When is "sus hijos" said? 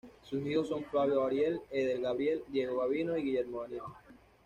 0.23-0.67